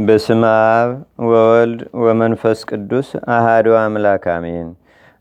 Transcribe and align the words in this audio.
በስመ 0.00 0.42
አብ 0.72 0.90
ወወልድ 1.28 1.80
ወመንፈስ 2.02 2.58
ቅዱስ 2.70 3.08
አሃዱ 3.34 3.66
አምላክ 3.78 4.24
አሜን። 4.34 4.68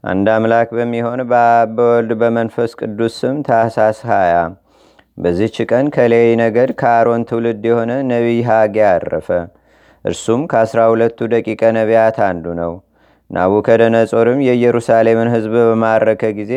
አንድ 0.04 0.28
አምላክ 0.34 0.70
በሚሆን 0.78 1.22
በአብ 1.32 1.70
በወልድ 1.78 2.12
በመንፈስ 2.22 2.72
ቅዱስ 2.82 3.14
ስም 3.22 3.38
ታህሳስ 3.48 4.00
20 4.10 4.44
በዚች 5.18 5.58
ቀን 5.70 5.88
ከሌዊ 5.96 6.28
ነገድ 6.42 6.72
ከአሮን 6.82 7.26
ትውልድ 7.30 7.66
የሆነ 7.70 7.92
ነቢይ 8.12 8.40
ሐጌ 8.50 8.78
አረፈ። 8.90 9.30
እርሱም 10.06 10.44
ከአስራ 10.52 10.88
ሁለቱ 10.92 11.30
ደቂቀ 11.34 11.62
ነቢያት 11.78 12.20
አንዱ 12.28 12.56
ነው። 12.62 12.74
ናቡከደነጾርም 13.30 14.42
የኢየሩሳሌምን 14.48 15.34
ሕዝብ 15.36 15.56
በማረከ 15.64 16.34
ጊዜ 16.40 16.54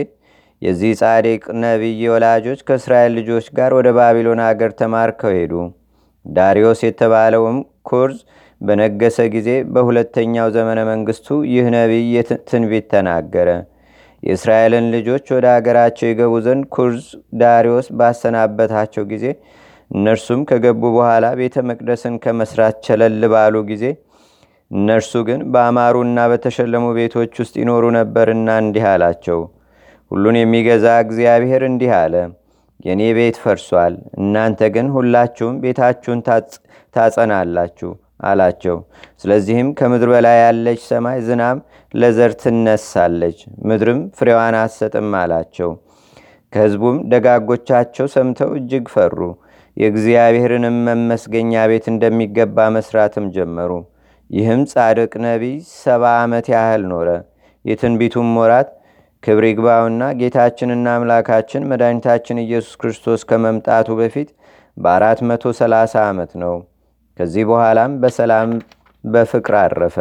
የዚህ 0.63 0.95
ጻድቅ 1.01 1.45
ነቢይ 1.63 2.03
ወላጆች 2.13 2.63
ከእስራኤል 2.69 3.15
ልጆች 3.19 3.49
ጋር 3.57 3.73
ወደ 3.79 3.91
ባቢሎን 3.97 4.43
አገር 4.47 4.73
ተማርከው 4.81 5.35
ሄዱ። 5.37 5.55
ዳሪዮስ 6.27 6.81
የተባለውም 6.85 7.57
ኩርዝ 7.87 8.19
በነገሰ 8.61 9.19
ጊዜ 9.35 9.49
በሁለተኛው 9.75 10.49
ዘመነ 10.57 10.81
መንግስቱ 10.91 11.39
ይህ 11.53 11.67
ነቢይ 11.77 12.13
ትንቢት 12.49 12.87
ተናገረ። 12.93 13.49
የእስራኤልን 14.23 14.87
ልጆች 14.95 15.25
ወደ 15.35 15.47
አገራቸው 15.55 16.07
የገቡ 16.09 16.35
ዘንድ 16.45 16.65
ኩርዝ 16.75 17.07
ዳሪዮስ 17.41 17.87
ባሰናበታቸው 17.99 19.05
ጊዜ 19.13 19.25
እነርሱም 19.91 20.43
ከገቡ 20.51 20.83
በኋላ 20.95 21.27
ቤተ 21.41 21.65
መቅደስን 21.71 22.15
ከመስራት 22.25 22.77
ቸለል 22.87 23.25
ባሉ 23.33 23.57
ጊዜ 23.71 23.85
እነርሱ 24.71 25.13
ግን 25.27 25.41
በአማሩና 25.53 26.21
በተሸለሙ 26.33 26.85
ቤቶች 26.99 27.33
ውስጥ 27.43 27.55
ይኖሩ 27.63 27.85
ነበርና 27.99 28.51
እንዲህ 28.63 28.85
አላቸው። 28.93 29.41
ሁሉን 30.11 30.37
የሚገዛ 30.41 30.87
እግዚአብሔር 31.05 31.63
እንዲህ 31.69 31.93
አለ፣ 31.99 32.15
የእኔ 32.85 33.03
ቤት 33.17 33.37
ፈርሷል፣ 33.43 33.95
እናንተ 34.21 34.71
ግን 34.75 34.87
ሁላችሁም 34.95 35.59
ቤታችሁን 35.63 36.21
ታጸናላችሁ 36.95 37.91
አላቸው። 38.23 38.77
ስለዚህም 39.23 39.69
ከምድር 39.79 40.11
በላይ 40.13 40.37
ያለች 40.43 40.81
ሰማይ 40.89 41.19
ዝናም 41.29 41.59
ለዘር 41.95 42.33
ትነሳለች፣ 42.43 43.39
ምድርም 43.69 44.01
ፍሬዋን 44.19 44.57
አትሰጥም 44.61 45.09
አላቸው። 45.21 45.71
ከሕዝቡም 46.53 46.99
ደጋጎቻቸው 47.13 48.07
ሰምተው 48.15 48.51
እጅግ 48.59 48.87
ፈሩ። 48.95 49.19
የእግዚአብሔርንም 49.77 50.77
መመስገኛ 50.89 51.63
ቤት 51.71 51.87
እንደሚገባ 51.93 52.67
መስራትም 52.75 53.27
ጀመሩ። 53.37 53.71
ይህም 54.31 54.61
ጻድቅ 54.73 55.13
ነቢይ 55.25 55.55
ሰባ 55.77 56.05
ዓመት 56.21 56.47
ያህል 56.55 56.83
ኖረ። 56.93 57.09
የትንቢቱም 57.65 58.31
ወራት 58.39 58.71
ክብር 59.23 59.45
ይግባውና 59.49 60.03
ጌታችንና 60.21 60.87
አምላካችን 60.97 61.67
መድኃኒታችን 61.71 62.43
ኢየሱስ 62.45 62.75
ክርስቶስ 62.81 63.21
ከመምጣቱ 63.29 63.89
በፊት 64.01 64.31
በአራት 64.77 65.21
መቶ 65.29 65.53
ሰላሳ 65.59 65.95
ዓመት 66.09 66.33
ነው። 66.43 66.55
ከዚህ 67.19 67.45
በኋላም 67.51 67.93
በሰላም 68.03 68.51
በፍቅር 69.05 69.55
አረፈ። 69.61 69.97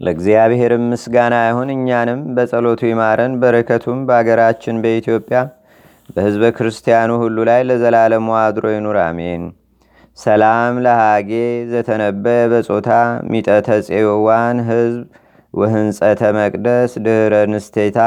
ለእግዚአብሔርም 0.00 0.84
ምስጋና 0.90 1.34
ይሁን፣ 1.46 1.68
እኛንም 1.74 2.20
በጸሎቱ 2.36 2.80
ይማረን፣ 2.88 3.34
በረከቱም 3.42 4.00
በአገራችን 4.08 4.80
በኢትዮጵያ 4.82 5.38
በሕዝበ 6.10 6.44
ክርስቲያኑ 6.56 7.12
ሁሉ 7.22 7.36
ላይ 7.48 7.60
ለዘላለሙ 7.68 8.28
አድሮ 8.42 8.66
ይኑር፣ 8.74 8.98
አሜን። 9.04 9.44
ሰላም 10.18 10.74
ለሃጌ 10.84 11.30
ዘተነበየ 11.72 12.42
በጾታ 12.52 12.90
ሚጠተ 13.30 13.68
ፄዋን 13.88 14.58
ህዝብ 14.68 15.00
ወህንጸተ 15.56 16.22
መቅደስ 16.36 16.92
ድህረ 17.04 17.34
ንስቴታ 17.52 17.98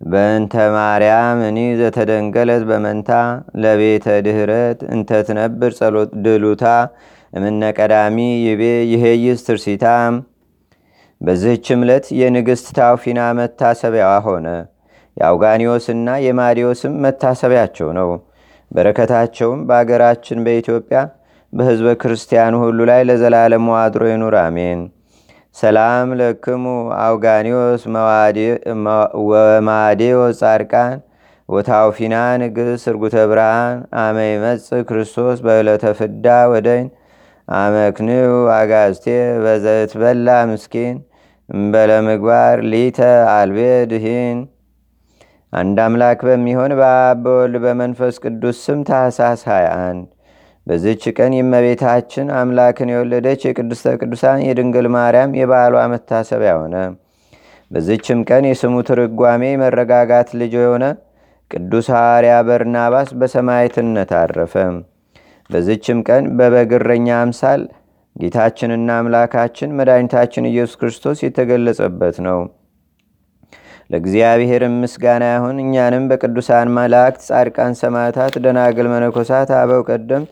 በእንተ 0.00 0.54
ማርያም 0.74 1.40
እኒ 1.48 1.58
ዘተደንገለት 1.80 2.62
በመንታ 2.68 3.10
ለቤተ 3.62 4.06
ድህረት 4.26 4.80
እንተትነብር 4.94 5.72
ጸሎት 5.78 6.12
ድሉታ 6.24 6.64
እምነ 7.32 7.62
ቀዳሚ 7.78 8.16
ይቤ 8.46 8.62
ይሄይስ 8.92 9.42
ትርሲታ። 9.46 9.84
በዚህች 11.20 11.66
ዕለት 11.76 12.06
የንግሥት 12.18 12.68
ታውፊና 12.78 13.20
መታሰቢያዋ 13.38 14.14
ሆነ። 14.26 14.46
የአውጋኒዮስና 15.16 16.08
የማዲዮስም 16.24 16.94
መታሰቢያቸው 17.04 17.88
ነው። 17.98 18.10
በረከታቸውም 18.70 19.60
በአገራችን 19.68 20.38
በኢትዮጵያ 20.46 20.98
በሕዝበ 21.52 21.88
ክርስቲያኑ 22.02 22.54
ሁሉ 22.62 22.80
ላይ 22.90 23.00
ለዘላለሙ 23.08 23.66
አድሮ 23.80 24.04
ይኑር፣ 24.10 24.36
አሜን። 24.42 24.80
ሰላም 25.56 26.08
ለክሙ 26.18 26.64
አውጋኒዮስ 26.98 27.82
ወማዴዎስ 29.30 30.38
ጻድቃን 30.40 30.94
ወታውፊና 31.48 32.14
ንግሥ 32.42 32.82
እርጉተ 32.92 33.16
ብርሃን 33.30 33.74
አመ 34.02 34.16
ይመጽእ 34.28 34.82
ክርስቶስ 34.88 35.38
በዕለተ 35.46 35.84
ፍዳ 35.98 36.26
ወደይን 36.52 36.88
አመክንዩ 37.48 38.30
አጋዝቴ 38.56 39.06
በዘትበላ 39.44 40.38
ምስኪን 40.50 40.96
እምበለ 41.48 41.92
ምግባር 42.08 42.58
ሊተ 42.72 43.00
አልቤ 43.34 43.58
ድሂን 43.92 44.38
አንድ 45.52 45.78
አምላክ 45.86 46.20
በሚሆን 46.28 46.72
በአብ 46.78 47.18
በወልድ 47.24 47.56
በመንፈስ 47.64 48.16
ቅዱስ 48.24 48.58
ስም 48.66 48.80
ታህሳስ 48.88 49.42
21 49.50 50.11
በዝች 50.66 51.04
ቀን 51.16 51.32
የመቤታችን 51.36 52.26
አምላክን 52.38 52.90
የወለደች 52.92 53.40
የቅድስተ 53.46 53.94
ቅዱሳን 54.00 54.44
የድንግል 54.46 54.86
ማርያም 54.94 55.36
የበዓሏ 55.38 55.76
መታሰቢያ 55.92 56.52
ሆነ። 56.60 56.76
በዝችም 57.70 58.20
ቀን 58.28 58.44
የስሙ 58.48 58.76
ትርጓሜ 58.88 59.42
መረጋጋት 59.62 60.30
ልጅ 60.40 60.54
የሆነ 60.58 60.84
ቅዱስ 61.50 61.86
ሐዋርያ 61.94 62.34
በርናባስ 62.48 63.10
በሰማይትነት 63.20 64.10
አረፈ። 64.20 64.54
በዝችም 65.50 65.98
ቀን 66.08 66.24
በበግረኛ 66.38 67.08
አምሳል 67.20 67.62
ጌታችንና 68.16 68.90
አምላካችን 69.00 69.76
መድኃኒታችን 69.78 70.48
ኢየሱስ 70.50 70.76
ክርስቶስ 70.80 71.18
የተገለጸበት 71.24 72.16
ነው። 72.26 72.40
ለእግዚአብሔርም 73.92 74.74
ምስጋና 74.82 75.24
ይሁን። 75.32 75.56
እኛንም 75.62 76.04
በቅዱሳን 76.10 76.68
መላእክት፣ 76.76 77.22
ጻድቃን፣ 77.28 77.74
ሰማዕታት፣ 77.80 78.34
ደናግል፣ 78.44 78.86
መነኮሳት፣ 78.92 79.50
አበው 79.58 79.82
ቀደምት 79.88 80.30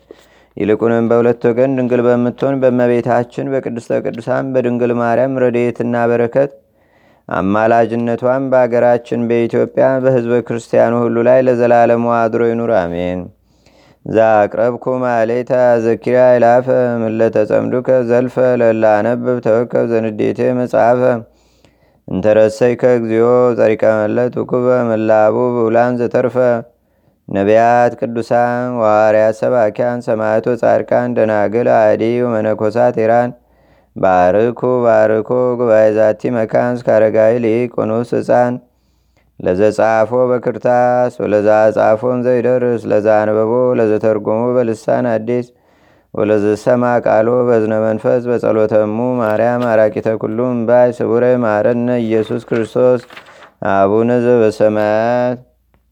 ይልቁንም 0.57 1.05
በሁለት 1.09 1.43
ወገን 1.49 1.75
ድንግል 1.77 2.01
በምትሆን 2.07 2.55
በመቤታችን 2.63 3.51
በቅድስተ 3.53 3.99
ቅዱሳን 4.05 4.49
በድንግል 4.53 4.93
ማርያም 5.01 5.37
ረድኤትና 5.43 5.95
በረከት 6.11 6.51
አማላጅነቷን 7.29 8.43
በአገራችን 8.51 9.21
በኢትዮጵያ 9.29 9.85
በሕዝበ 10.03 10.39
ክርስቲያኑ 10.47 10.93
ሁሉ 11.03 11.17
ላይ 11.27 11.39
ለዘላለሙ 11.47 12.05
አድሮ 12.17 12.41
ይኑር፣ 12.49 12.73
አሜን። 12.79 13.21
ዛቅረብኩ 14.05 14.85
ማሌታ 15.01 15.53
ዘኪራ 15.83 16.19
ይላፈ 16.35 16.67
ምለተጸምዱከ 17.03 17.89
ዘልፈ 18.09 18.35
ለላነብብ 18.61 19.37
ተወከብ 19.45 19.85
ዘንዴቴ 19.91 20.39
መጽሐፈ 20.59 21.01
እንተረሰይ 22.07 22.73
ከእግዚኦ 22.81 23.27
ጸሪቀ 23.57 23.83
መለት 23.99 24.33
ውኩበ 24.39 24.67
መላቡ 24.89 25.35
ብውላን 25.55 25.93
ዘተርፈ። 25.99 26.37
ነቢያት 27.27 27.91
ቅዱሳን 27.99 28.71
ዋርያት 28.81 29.35
ሰባኪያን 29.41 29.99
ሰማዕቶ 30.07 30.55
ጻድቃን 30.61 31.13
ደናግል 31.17 31.67
አዲ 31.77 32.03
መነኮሳት 32.33 32.97
ኢራን። 33.03 33.31
ባርኩ 33.95 34.61
ባርኮ 34.85 35.29
ጉባኤ 35.59 35.85
ዛቲ 35.97 36.31
መካን 36.35 36.75
እስካረጋዊ 36.77 37.33
ሊቅ 37.45 37.71
ቁኑስ 37.77 38.11
ህፃን 38.17 38.53
ለዘጻፎ 39.39 40.11
በክርታስ 40.31 41.13
ወለዛ 41.23 41.47
ጻፎን 41.77 42.19
ዘይደርስ 42.25 42.83
ለዛ 42.91 43.07
አንበቦ 43.21 43.51
ለዘተርጎሞ 43.79 44.41
በልሳን 44.57 45.07
አዲስ 45.13 45.47
ወለዘሰማ 46.13 46.85
ቃሎ 47.05 47.29
በዝነ 47.47 47.73
መንፈስ 47.85 48.23
በጸሎተሙ 48.29 48.97
ማርያም 49.19 49.61
አራቂተ 49.69 50.07
ኩሉም 50.21 50.57
ባይ 50.69 50.89
ስቡረ 50.97 51.25
ማረነ 51.43 51.89
ኢየሱስ 52.03 52.41
ክርስቶስ 52.49 53.01
አቡነ 53.71 54.11
ዘበሰማያት 54.25 55.39